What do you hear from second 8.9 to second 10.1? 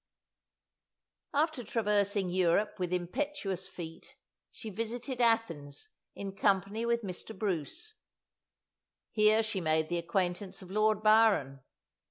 Here she made the